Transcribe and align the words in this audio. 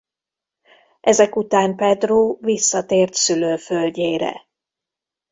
Ezek 1.01 1.35
után 1.35 1.75
Pedro 1.75 2.35
visszatért 2.35 3.13
szülőföldjére. 3.13 4.47